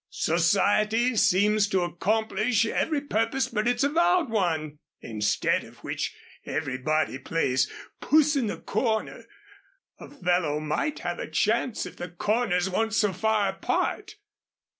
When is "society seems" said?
0.09-1.67